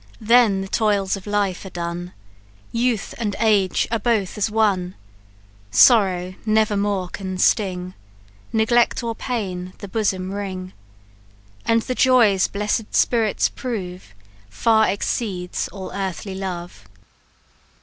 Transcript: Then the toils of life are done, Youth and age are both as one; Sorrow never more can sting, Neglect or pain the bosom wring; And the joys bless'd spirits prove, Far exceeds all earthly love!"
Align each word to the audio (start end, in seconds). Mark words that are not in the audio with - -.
Then 0.19 0.61
the 0.61 0.67
toils 0.67 1.15
of 1.15 1.27
life 1.27 1.63
are 1.63 1.69
done, 1.69 2.13
Youth 2.71 3.13
and 3.19 3.35
age 3.37 3.87
are 3.91 3.99
both 3.99 4.35
as 4.35 4.49
one; 4.49 4.95
Sorrow 5.69 6.33
never 6.43 6.75
more 6.75 7.07
can 7.07 7.37
sting, 7.37 7.93
Neglect 8.51 9.03
or 9.03 9.13
pain 9.13 9.73
the 9.77 9.87
bosom 9.87 10.31
wring; 10.31 10.73
And 11.67 11.83
the 11.83 11.93
joys 11.93 12.47
bless'd 12.47 12.95
spirits 12.95 13.47
prove, 13.47 14.15
Far 14.49 14.89
exceeds 14.89 15.67
all 15.67 15.91
earthly 15.91 16.33
love!" 16.33 16.87